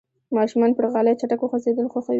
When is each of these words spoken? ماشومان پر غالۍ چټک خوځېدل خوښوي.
ماشومان 0.37 0.71
پر 0.77 0.85
غالۍ 0.93 1.13
چټک 1.19 1.39
خوځېدل 1.49 1.87
خوښوي. 1.91 2.09